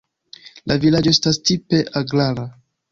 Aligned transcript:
La 0.71 0.77
vilaĝo 0.85 1.15
estas 1.17 1.41
tipe 1.51 1.85
agrara. 2.05 2.51